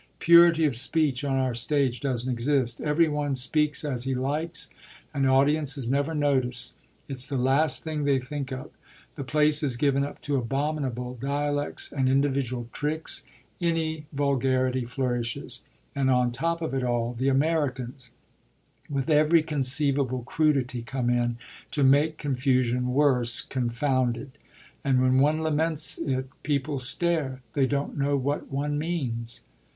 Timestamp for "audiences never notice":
5.29-6.73